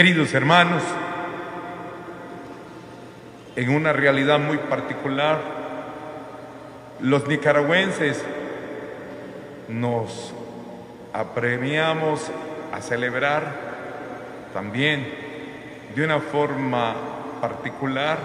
[0.00, 0.82] Queridos hermanos,
[3.54, 5.38] en una realidad muy particular,
[7.00, 8.24] los nicaragüenses
[9.68, 10.32] nos
[11.12, 12.30] apremiamos
[12.72, 13.52] a celebrar
[14.54, 15.06] también
[15.94, 16.94] de una forma
[17.42, 18.16] particular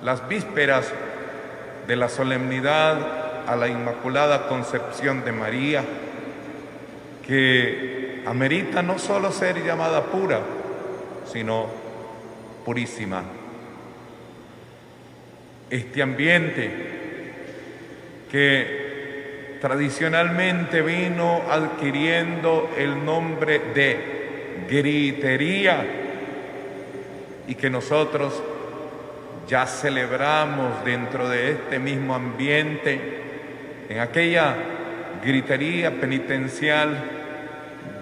[0.00, 0.92] las vísperas
[1.88, 5.82] de la solemnidad a la Inmaculada Concepción de María,
[7.26, 10.40] que amerita no solo ser llamada pura,
[11.30, 11.66] sino
[12.64, 13.22] purísima.
[15.70, 16.70] Este ambiente
[18.30, 25.84] que tradicionalmente vino adquiriendo el nombre de gritería
[27.46, 28.42] y que nosotros
[29.48, 33.00] ya celebramos dentro de este mismo ambiente,
[33.88, 34.54] en aquella
[35.22, 37.21] gritería penitencial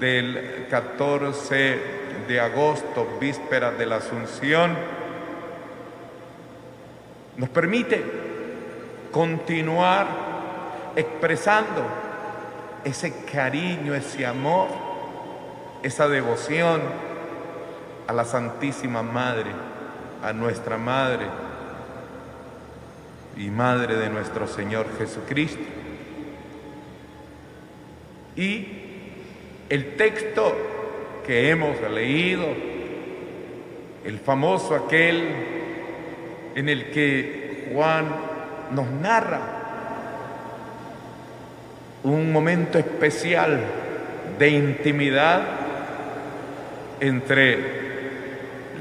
[0.01, 1.79] del 14
[2.27, 4.75] de agosto, víspera de la Asunción,
[7.37, 8.03] nos permite
[9.13, 10.07] continuar
[10.97, 11.83] expresando
[12.85, 14.69] ese cariño, ese amor,
[15.83, 16.81] esa devoción
[18.07, 19.51] a la Santísima Madre,
[20.23, 21.27] a nuestra Madre
[23.37, 25.63] y Madre de nuestro Señor Jesucristo.
[28.37, 28.80] Y
[29.71, 30.53] el texto
[31.25, 32.45] que hemos leído,
[34.05, 35.29] el famoso aquel
[36.57, 38.07] en el que Juan
[38.73, 39.41] nos narra
[42.03, 43.61] un momento especial
[44.41, 45.43] de intimidad
[46.99, 47.81] entre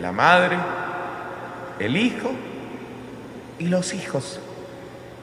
[0.01, 0.57] la madre,
[1.79, 2.31] el hijo
[3.59, 4.39] y los hijos.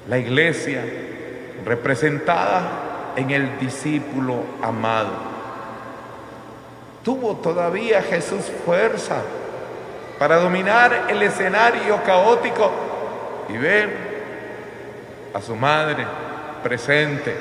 [0.09, 0.85] La iglesia
[1.65, 5.36] representada en el discípulo amado.
[7.07, 9.23] Tuvo todavía Jesús fuerza
[10.19, 12.69] para dominar el escenario caótico
[13.49, 13.91] y ver
[15.33, 16.05] a su madre
[16.65, 17.33] presente.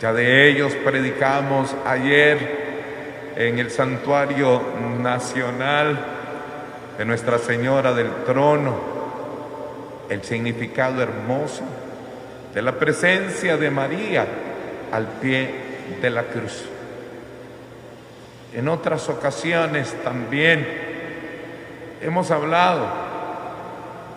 [0.00, 4.60] Ya de ellos predicamos ayer en el santuario
[4.98, 5.96] nacional
[6.98, 8.74] de Nuestra Señora del Trono,
[10.10, 11.62] el significado hermoso
[12.52, 14.26] de la presencia de María
[14.90, 15.48] al pie
[16.02, 16.70] de la cruz.
[18.56, 20.66] En otras ocasiones también
[22.00, 22.86] hemos hablado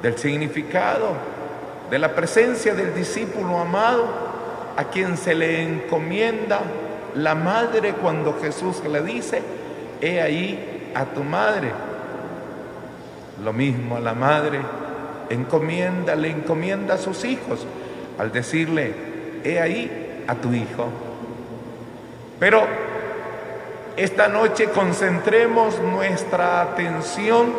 [0.01, 1.09] del significado
[1.89, 4.05] de la presencia del discípulo amado
[4.77, 6.61] a quien se le encomienda
[7.15, 9.41] la madre cuando Jesús le dice,
[9.99, 11.73] he ahí a tu madre.
[13.43, 14.61] Lo mismo a la madre
[15.29, 17.67] encomienda, le encomienda a sus hijos
[18.17, 18.93] al decirle,
[19.43, 20.87] he ahí a tu hijo.
[22.39, 22.88] Pero
[23.99, 27.53] esta noche concentremos nuestra atención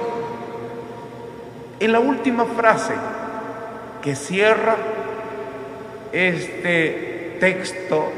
[1.78, 2.94] en la última frase
[4.00, 4.76] que cierra
[6.12, 8.10] este texto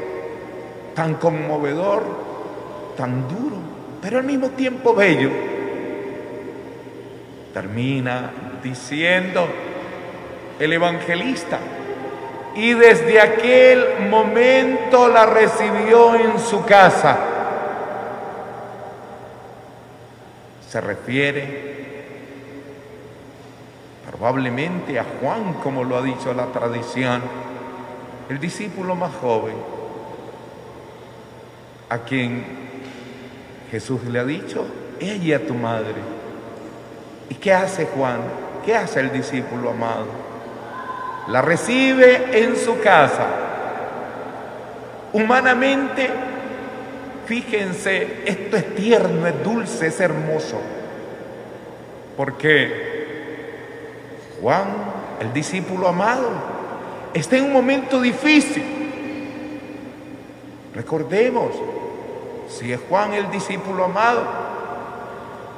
[0.95, 2.03] tan conmovedor,
[2.95, 3.57] tan duro,
[4.01, 5.29] pero al mismo tiempo bello.
[7.53, 8.31] Termina
[8.63, 9.47] diciendo
[10.59, 11.59] el evangelista,
[12.55, 17.32] y desde aquel momento la recibió en su casa.
[20.73, 21.45] Se refiere
[24.09, 27.21] probablemente a Juan, como lo ha dicho la tradición,
[28.27, 29.53] el discípulo más joven,
[31.89, 32.43] a quien
[33.69, 34.65] Jesús le ha dicho,
[34.99, 36.01] ella tu madre.
[37.29, 38.21] ¿Y qué hace Juan?
[38.65, 40.07] ¿Qué hace el discípulo amado?
[41.27, 43.27] La recibe en su casa.
[45.13, 46.09] Humanamente,
[47.25, 50.59] fíjense, esto es tierno, es dulce, es hermoso.
[52.17, 52.93] Porque
[54.41, 54.67] Juan,
[55.19, 56.29] el discípulo amado,
[57.13, 58.63] está en un momento difícil.
[60.75, 61.51] Recordemos,
[62.49, 64.23] si es Juan el discípulo amado,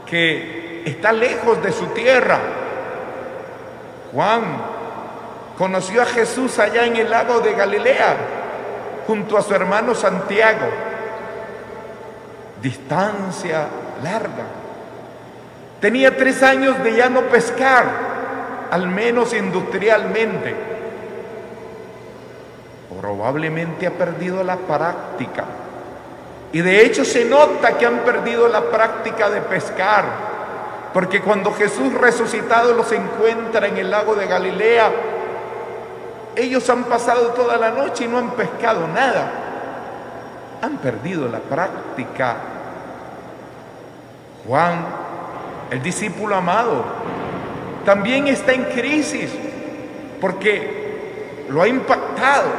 [0.05, 2.39] que está lejos de su tierra.
[4.13, 4.43] Juan
[5.57, 8.17] conoció a Jesús allá en el lago de Galilea,
[9.07, 10.67] junto a su hermano Santiago.
[12.65, 13.67] Distancia
[14.03, 14.43] larga.
[15.79, 17.85] Tenía tres años de ya no pescar
[18.71, 20.55] al menos industrialmente,
[22.99, 25.43] probablemente ha perdido la práctica.
[26.53, 30.05] Y de hecho se nota que han perdido la práctica de pescar,
[30.91, 34.91] porque cuando Jesús resucitado los encuentra en el lago de Galilea,
[36.35, 39.43] ellos han pasado toda la noche y no han pescado nada.
[40.63, 42.35] Han perdido la práctica.
[44.47, 44.85] Juan,
[45.71, 46.85] el discípulo amado,
[47.83, 49.29] también está en crisis
[50.21, 52.49] porque lo ha impactado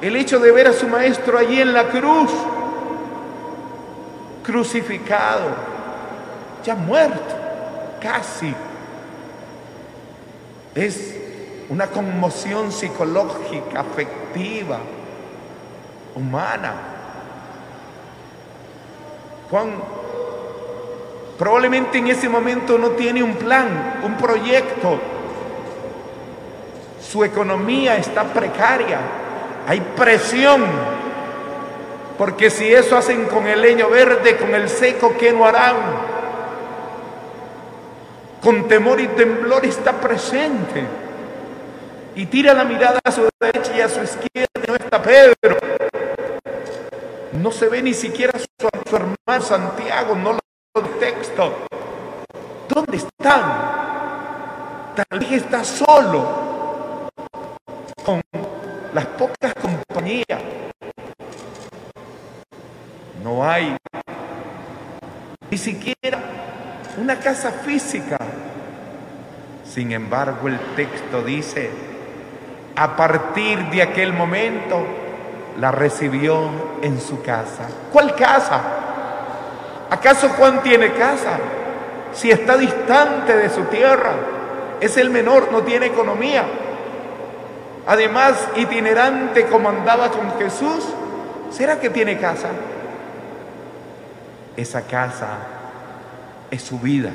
[0.00, 2.30] el hecho de ver a su maestro allí en la cruz,
[4.42, 5.50] crucificado,
[6.64, 7.34] ya muerto,
[8.00, 8.54] casi.
[10.74, 11.16] Es
[11.68, 14.78] una conmoción psicológica, afectiva,
[16.14, 16.72] humana.
[19.50, 19.99] Juan
[21.40, 25.00] probablemente en ese momento no tiene un plan, un proyecto.
[27.00, 28.98] Su economía está precaria,
[29.66, 30.66] hay presión,
[32.18, 35.76] porque si eso hacen con el leño verde, con el seco, ¿qué no harán?
[38.42, 40.84] Con temor y temblor está presente
[42.16, 45.56] y tira la mirada a su derecha y a su izquierda, no está Pedro.
[47.32, 50.39] No se ve ni siquiera su, su hermano Santiago, no lo
[52.68, 53.42] ¿Dónde están?
[54.94, 57.08] Tal vez está solo
[58.04, 58.20] con
[58.92, 60.40] las pocas compañías.
[63.22, 63.76] No hay
[65.50, 66.18] ni siquiera
[66.96, 68.18] una casa física.
[69.64, 71.70] Sin embargo, el texto dice,
[72.76, 74.84] a partir de aquel momento
[75.58, 76.50] la recibió
[76.82, 77.68] en su casa.
[77.92, 78.79] ¿Cuál casa?
[79.90, 81.38] ¿Acaso Juan tiene casa?
[82.14, 84.12] Si está distante de su tierra,
[84.80, 86.44] es el menor, no tiene economía.
[87.86, 90.84] Además, itinerante como andaba con Jesús,
[91.50, 92.48] ¿será que tiene casa?
[94.56, 95.38] Esa casa
[96.50, 97.10] es su vida,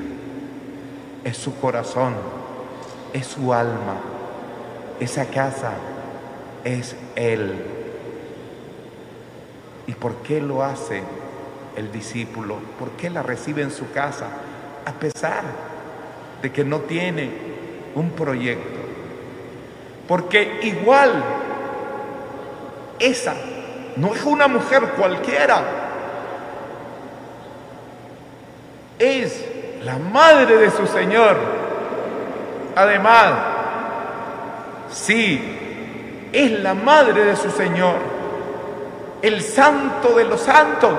[1.24, 2.16] es su corazón,
[3.14, 3.96] es su alma
[5.00, 5.74] esa casa
[6.64, 7.54] es Él.
[9.88, 11.04] ¿Y por qué lo hace
[11.76, 12.58] el discípulo?
[12.80, 14.28] ¿Por qué la recibe en su casa?
[14.86, 15.44] A pesar
[16.42, 17.30] de que no tiene
[17.96, 18.80] un proyecto.
[20.08, 21.24] Porque igual
[23.00, 23.34] esa
[23.96, 25.62] no es una mujer cualquiera.
[29.00, 29.46] Es
[29.84, 31.38] la madre de su Señor.
[32.76, 33.56] Además,
[34.96, 35.42] Sí,
[36.32, 37.98] es la madre de su Señor,
[39.22, 40.94] el santo de los santos.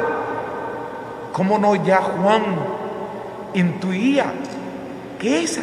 [1.36, 2.44] ¿Cómo no ya Juan
[3.52, 4.24] intuía
[5.18, 5.60] que esa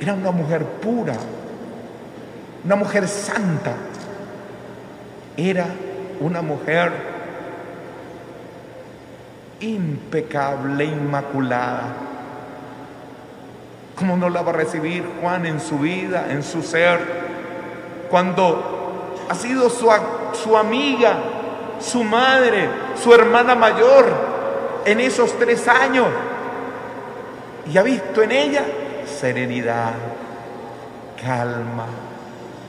[0.00, 1.14] era una mujer pura,
[2.64, 3.76] una mujer santa?
[5.36, 5.66] Era
[6.18, 6.90] una mujer
[9.60, 11.84] impecable, inmaculada.
[13.94, 16.98] ¿Cómo no la va a recibir Juan en su vida, en su ser?
[18.10, 19.88] Cuando ha sido su,
[20.32, 21.18] su amiga,
[21.78, 22.68] su madre,
[23.00, 24.35] su hermana mayor
[24.86, 26.06] en esos tres años.
[27.70, 28.64] Y ha visto en ella
[29.04, 29.92] serenidad,
[31.22, 31.86] calma,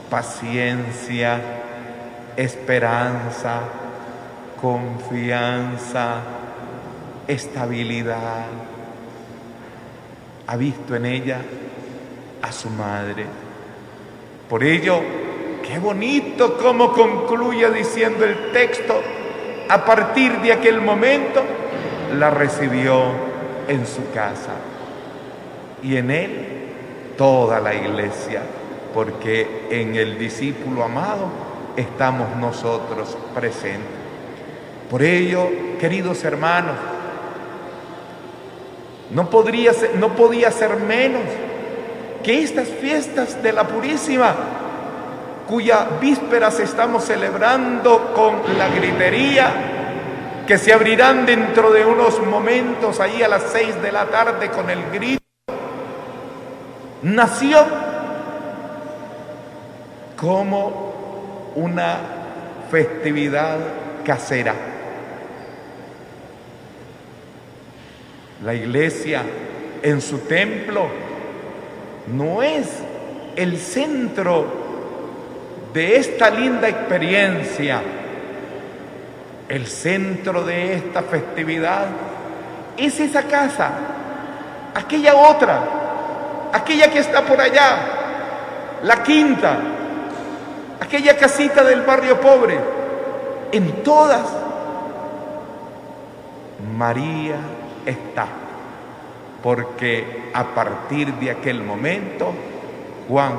[0.10, 1.40] paciencia,
[2.36, 3.62] esperanza,
[4.60, 6.16] confianza,
[7.28, 8.46] estabilidad
[10.48, 11.42] ha visto en ella
[12.42, 13.26] a su madre.
[14.50, 15.02] Por ello,
[15.68, 19.02] qué bonito cómo concluye diciendo el texto,
[19.70, 21.44] a partir de aquel momento
[22.14, 23.12] la recibió
[23.68, 24.54] en su casa
[25.84, 26.48] y en él
[27.18, 28.42] toda la iglesia,
[28.94, 31.30] porque en el discípulo amado
[31.76, 33.98] estamos nosotros presentes.
[34.90, 36.76] Por ello, queridos hermanos,
[39.12, 41.24] no, podría ser, no podía ser menos
[42.24, 44.36] que estas fiestas de la Purísima,
[45.48, 49.77] cuya vísperas estamos celebrando con la gritería,
[50.48, 54.70] que se abrirán dentro de unos momentos, ahí a las seis de la tarde con
[54.70, 55.22] el grito,
[57.04, 57.66] nació
[60.16, 61.98] como una
[62.72, 63.58] festividad
[64.06, 64.56] casera.
[68.44, 69.24] La iglesia
[69.84, 70.88] en su templo
[72.08, 72.68] no es
[73.36, 74.46] el centro
[75.74, 77.82] de esta linda experiencia.
[79.50, 81.86] El centro de esta festividad
[82.76, 83.72] es esa casa,
[84.76, 85.60] aquella otra,
[86.52, 87.78] aquella que está por allá,
[88.84, 89.58] la quinta,
[90.80, 92.60] aquella casita del barrio pobre.
[93.52, 94.28] En todas,
[96.78, 97.38] María
[97.86, 98.28] está.
[99.42, 102.34] Porque a partir de aquel momento,
[103.08, 103.34] Juan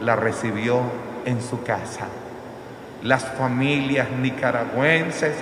[0.00, 0.82] la recibió
[1.24, 2.06] en su casa.
[3.02, 5.34] Las familias nicaragüenses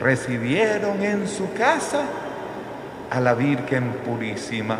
[0.00, 2.02] recibieron en su casa
[3.10, 4.78] a la Virgen Purísima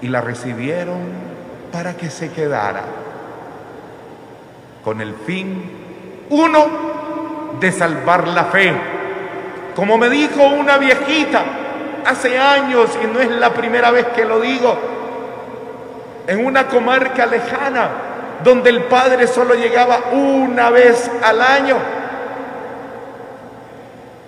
[0.00, 1.00] y la recibieron
[1.72, 2.84] para que se quedara
[4.84, 5.62] con el fin,
[6.30, 6.86] uno,
[7.58, 8.72] de salvar la fe.
[9.74, 11.44] Como me dijo una viejita
[12.06, 14.78] hace años, y no es la primera vez que lo digo,
[16.28, 17.90] en una comarca lejana,
[18.44, 21.76] donde el padre solo llegaba una vez al año.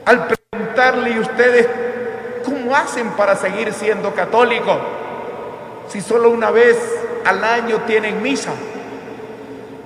[0.05, 1.69] Al preguntarle, ¿y ustedes
[2.45, 4.79] cómo hacen para seguir siendo católicos?
[5.89, 6.77] Si solo una vez
[7.25, 8.53] al año tienen misa.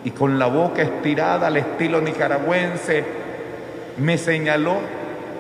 [0.04, 3.04] Y con la boca estirada al estilo nicaragüense,
[3.98, 4.78] me señaló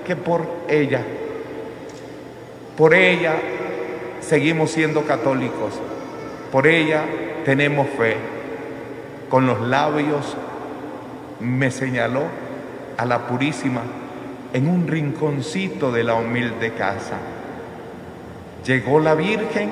[0.06, 1.00] que por ella,
[2.76, 3.34] por ella
[4.20, 5.74] seguimos siendo católicos,
[6.50, 7.02] por ella
[7.44, 8.16] tenemos fe.
[9.32, 10.36] Con los labios
[11.40, 12.24] me señaló
[12.98, 13.80] a la purísima
[14.52, 17.16] en un rinconcito de la humilde casa.
[18.66, 19.70] Llegó la Virgen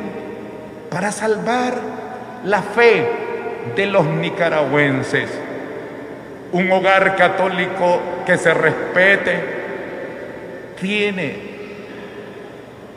[0.88, 1.74] para salvar
[2.46, 3.06] la fe
[3.76, 5.28] de los nicaragüenses.
[6.52, 9.40] Un hogar católico que se respete
[10.80, 11.36] tiene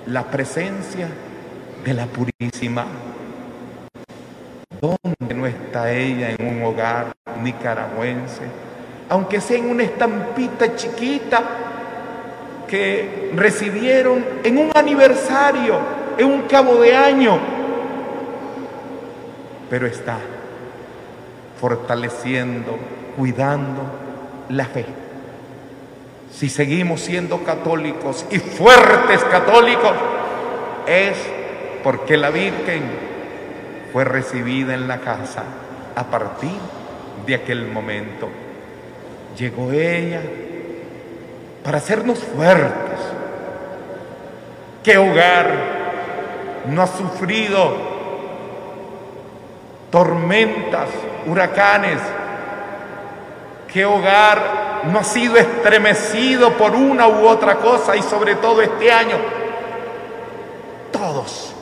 [0.06, 1.10] la presencia
[1.84, 2.86] de la Purísima.
[5.94, 8.42] ¿Dónde no está ella en un hogar nicaragüense?
[9.10, 11.44] Aunque sea en una estampita chiquita
[12.68, 15.78] que recibieron en un aniversario,
[16.18, 17.38] en un cabo de año,
[19.70, 20.18] pero está
[21.60, 22.78] fortaleciendo,
[23.16, 23.84] cuidando
[24.50, 24.86] la fe.
[26.32, 29.94] Si seguimos siendo católicos y fuertes católicos,
[30.88, 31.16] es
[31.84, 32.82] porque la Virgen
[33.92, 35.44] fue recibida en la casa
[35.96, 36.58] a partir
[37.26, 38.30] de aquel momento.
[39.38, 40.22] Llegó ella
[41.64, 43.00] para hacernos fuertes.
[44.84, 45.48] ¿Qué hogar
[46.68, 47.74] no ha sufrido
[49.90, 50.90] tormentas,
[51.26, 52.00] huracanes?
[53.72, 58.92] ¿Qué hogar no ha sido estremecido por una u otra cosa y sobre todo este
[58.92, 59.16] año?
[60.92, 61.54] Todos,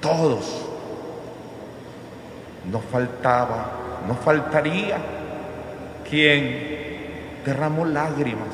[0.00, 0.61] todos.
[2.72, 3.66] No faltaba,
[4.08, 4.96] no faltaría
[6.08, 8.48] quien derramó lágrimas,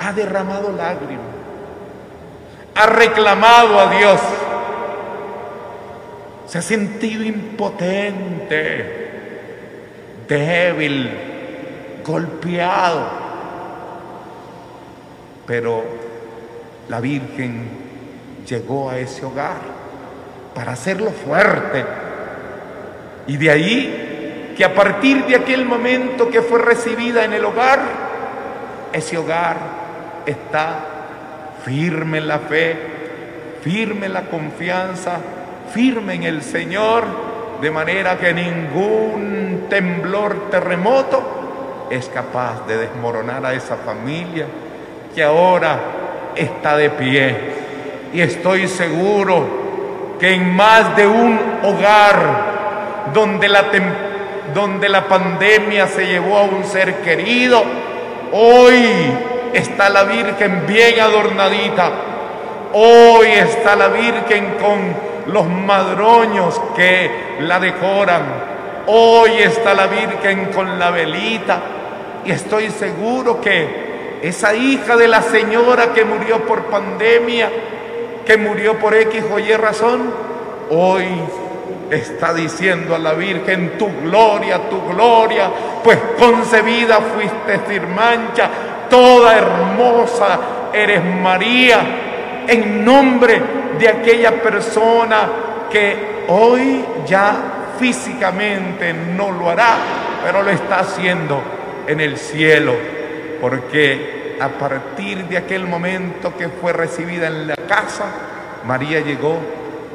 [0.00, 1.26] ha derramado lágrimas,
[2.74, 4.20] ha reclamado a Dios
[6.54, 9.10] se ha sentido impotente,
[10.28, 11.10] débil,
[12.06, 13.08] golpeado.
[15.46, 15.82] Pero
[16.88, 17.68] la Virgen
[18.46, 19.56] llegó a ese hogar
[20.54, 21.84] para hacerlo fuerte.
[23.26, 27.80] Y de ahí que a partir de aquel momento que fue recibida en el hogar,
[28.92, 29.56] ese hogar
[30.26, 30.76] está
[31.64, 32.76] firme en la fe,
[33.62, 35.16] firme en la confianza,
[35.72, 37.04] firme en el Señor,
[37.60, 44.46] de manera que ningún temblor, terremoto es capaz de desmoronar a esa familia
[45.14, 45.78] que ahora
[46.36, 47.36] está de pie.
[48.12, 52.53] Y estoy seguro que en más de un hogar
[53.12, 53.64] donde la,
[54.54, 57.62] donde la pandemia se llevó a un ser querido,
[58.32, 59.12] hoy
[59.52, 61.90] está la Virgen bien adornadita.
[62.72, 68.22] Hoy está la Virgen con los madroños que la decoran.
[68.86, 71.60] Hoy está la Virgen con la velita
[72.24, 77.50] y estoy seguro que esa hija de la señora que murió por pandemia,
[78.26, 80.10] que murió por X o Y razón,
[80.70, 81.06] hoy
[81.96, 85.50] está diciendo a la Virgen, tu gloria, tu gloria,
[85.82, 88.48] pues concebida fuiste sin mancha,
[88.88, 90.38] toda hermosa
[90.72, 93.40] eres María, en nombre
[93.78, 95.28] de aquella persona
[95.70, 97.36] que hoy ya
[97.78, 99.76] físicamente no lo hará,
[100.24, 101.42] pero lo está haciendo
[101.86, 102.74] en el cielo,
[103.40, 108.04] porque a partir de aquel momento que fue recibida en la casa,
[108.66, 109.38] María llegó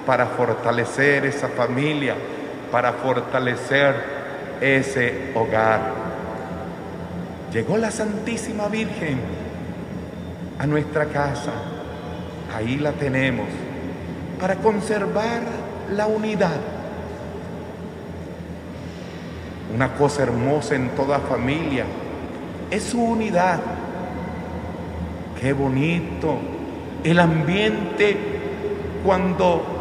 [0.09, 2.15] para fortalecer esa familia,
[2.71, 3.93] para fortalecer
[4.59, 5.81] ese hogar.
[7.53, 9.19] Llegó la Santísima Virgen
[10.57, 11.51] a nuestra casa,
[12.57, 13.45] ahí la tenemos
[14.41, 15.43] para conservar
[15.95, 16.57] la unidad.
[19.75, 21.85] Una cosa hermosa en toda familia
[22.71, 23.59] es su unidad.
[25.39, 26.39] Qué bonito
[27.03, 28.17] el ambiente
[29.05, 29.75] cuando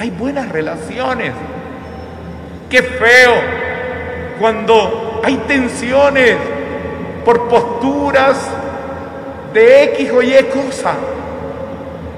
[0.00, 1.34] hay buenas relaciones.
[2.70, 3.34] Qué feo
[4.38, 6.36] cuando hay tensiones
[7.22, 8.48] por posturas
[9.52, 10.94] de X o Y cosa.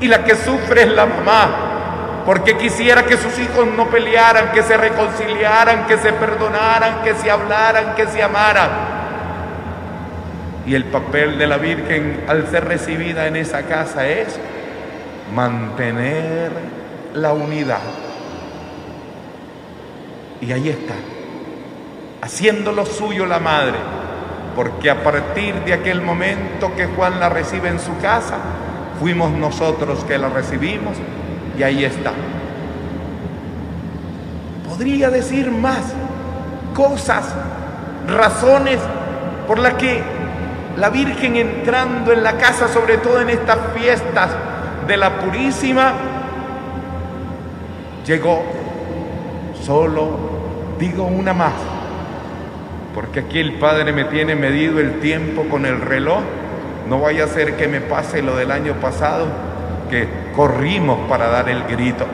[0.00, 4.62] Y la que sufre es la mamá porque quisiera que sus hijos no pelearan, que
[4.62, 8.70] se reconciliaran, que se perdonaran, que se hablaran, que se amaran.
[10.66, 14.38] Y el papel de la Virgen al ser recibida en esa casa es
[15.34, 16.81] mantener
[17.14, 17.80] la unidad.
[20.40, 20.94] Y ahí está,
[22.20, 23.76] haciendo lo suyo la madre,
[24.56, 28.38] porque a partir de aquel momento que Juan la recibe en su casa,
[28.98, 30.96] fuimos nosotros que la recibimos
[31.56, 32.12] y ahí está.
[34.68, 35.92] Podría decir más
[36.74, 37.34] cosas,
[38.08, 38.80] razones
[39.46, 40.02] por las que
[40.76, 44.30] la Virgen entrando en la casa, sobre todo en estas fiestas
[44.86, 45.92] de la Purísima,
[48.06, 48.42] llegó
[49.64, 50.18] solo,
[50.78, 51.52] digo una más,
[52.94, 56.20] porque aquí el Padre me tiene medido el tiempo con el reloj,
[56.88, 59.26] no vaya a ser que me pase lo del año pasado,
[59.88, 62.06] que corrimos para dar el grito.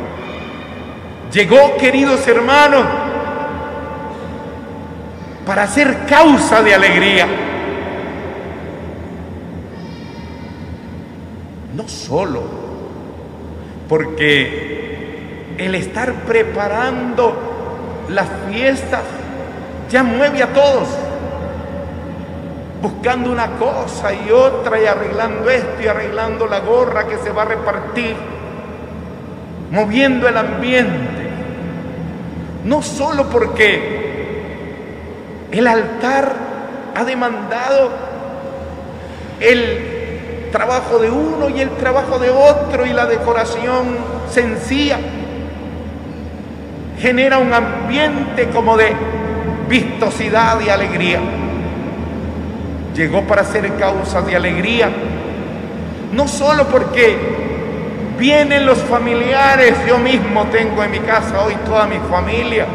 [1.32, 2.84] Llegó, queridos hermanos,
[5.46, 7.26] para ser causa de alegría.
[11.74, 12.42] No solo
[13.88, 14.77] porque
[15.58, 19.02] el estar preparando las fiestas
[19.90, 20.88] ya mueve a todos,
[22.80, 27.42] buscando una cosa y otra y arreglando esto y arreglando la gorra que se va
[27.42, 28.14] a repartir,
[29.72, 31.28] moviendo el ambiente.
[32.64, 33.98] No solo porque
[35.50, 36.32] el altar
[36.94, 37.90] ha demandado
[39.40, 43.96] el trabajo de uno y el trabajo de otro y la decoración
[44.30, 44.98] sencilla
[47.00, 48.92] genera un ambiente como de
[49.68, 51.20] vistosidad y alegría.
[52.94, 54.90] Llegó para ser causa de alegría,
[56.12, 57.16] no solo porque
[58.18, 62.66] vienen los familiares, yo mismo tengo en mi casa hoy toda mi familia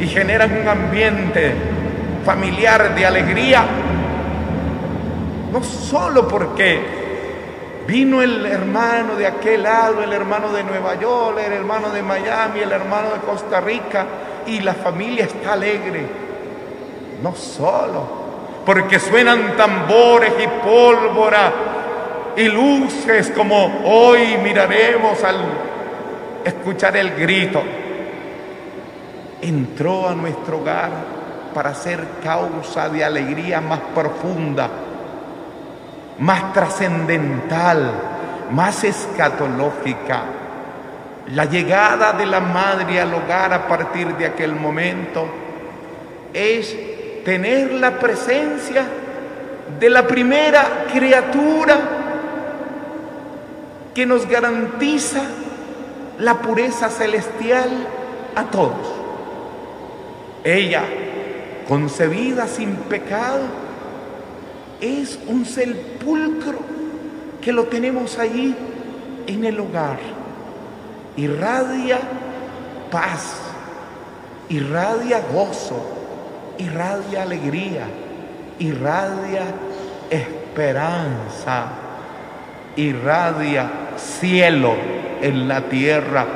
[0.00, 1.52] y generan un ambiente
[2.24, 3.64] familiar de alegría,
[5.52, 7.01] no solo porque
[7.86, 12.60] vino el hermano de aquel lado, el hermano de Nueva York, el hermano de Miami,
[12.60, 14.06] el hermano de Costa Rica
[14.46, 16.06] y la familia está alegre,
[17.22, 18.22] no solo
[18.64, 21.52] porque suenan tambores y pólvora
[22.36, 25.36] y luces como hoy miraremos al
[26.44, 27.62] escuchar el grito.
[29.40, 30.90] Entró a nuestro hogar
[31.52, 34.70] para ser causa de alegría más profunda,
[36.18, 37.92] más trascendental,
[38.50, 40.22] más escatológica.
[41.34, 45.26] La llegada de la madre al hogar a partir de aquel momento
[46.32, 46.76] es
[47.24, 48.84] tener la presencia
[49.78, 51.78] de la primera criatura
[53.94, 55.22] que nos garantiza
[56.18, 57.70] la pureza celestial
[58.34, 59.02] a todos.
[60.44, 60.82] Ella,
[61.68, 63.40] concebida sin pecado,
[64.80, 65.44] es un
[67.40, 68.54] que lo tenemos allí
[69.26, 69.98] en el hogar.
[71.16, 71.98] Irradia
[72.90, 73.34] paz,
[74.48, 75.82] irradia gozo,
[76.58, 77.86] irradia alegría,
[78.58, 79.42] irradia
[80.10, 81.66] esperanza,
[82.76, 84.74] irradia cielo
[85.20, 86.26] en la tierra,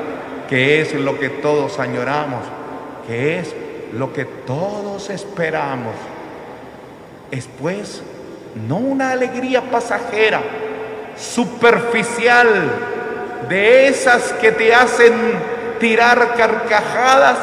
[0.49, 2.43] que es lo que todos añoramos,
[3.07, 3.55] que es
[3.93, 5.95] lo que todos esperamos.
[7.31, 7.49] Es
[8.69, 10.41] no una alegría pasajera,
[11.17, 12.71] superficial,
[13.49, 15.13] de esas que te hacen
[15.79, 17.39] tirar carcajadas,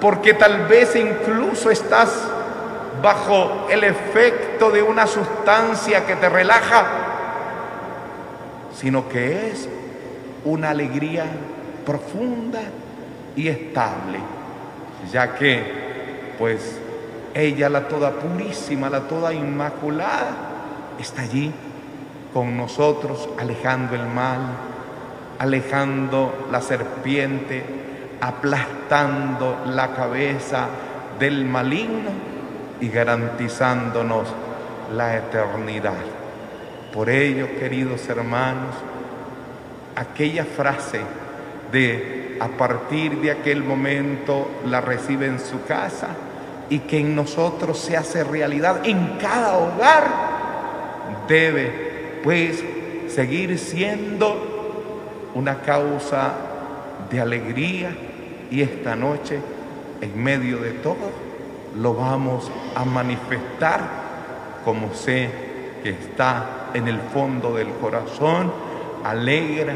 [0.00, 2.10] porque tal vez incluso estás
[3.02, 6.84] bajo el efecto de una sustancia que te relaja,
[8.78, 9.68] sino que es
[10.44, 11.24] una alegría
[11.86, 12.60] profunda
[13.36, 14.18] y estable,
[15.12, 16.78] ya que pues
[17.34, 20.36] ella, la toda purísima, la toda inmaculada,
[20.98, 21.52] está allí
[22.32, 24.40] con nosotros, alejando el mal,
[25.38, 27.64] alejando la serpiente,
[28.20, 30.68] aplastando la cabeza
[31.18, 32.10] del maligno
[32.80, 34.28] y garantizándonos
[34.94, 36.04] la eternidad.
[36.92, 38.74] Por ello, queridos hermanos,
[39.96, 41.00] aquella frase
[41.72, 46.08] de a partir de aquel momento la recibe en su casa
[46.70, 50.04] y que en nosotros se hace realidad en cada hogar,
[51.28, 52.62] debe pues
[53.08, 56.32] seguir siendo una causa
[57.10, 57.94] de alegría.
[58.50, 59.38] Y esta noche,
[60.00, 61.10] en medio de todo,
[61.76, 63.80] lo vamos a manifestar
[64.64, 65.30] como sé
[65.82, 68.52] que está en el fondo del corazón.
[69.04, 69.74] Alegra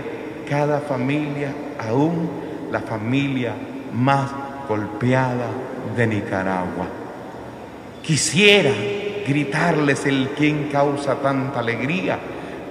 [0.49, 2.31] cada familia, aún
[2.71, 3.53] la familia
[3.93, 4.31] más
[4.69, 5.47] golpeada
[5.97, 6.87] de Nicaragua.
[8.03, 8.71] Quisiera
[9.27, 12.19] gritarles el quien causa tanta alegría,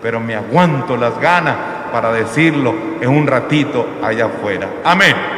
[0.01, 1.55] pero me aguanto las ganas
[1.91, 4.69] para decirlo en un ratito allá afuera.
[4.83, 5.36] Amén.